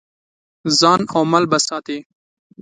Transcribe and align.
ځان 0.79 1.01
او 1.15 1.21
مال 1.31 1.45
به 1.51 1.57
ساتې. 1.67 1.97